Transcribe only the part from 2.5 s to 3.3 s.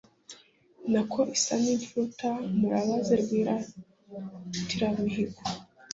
murabaze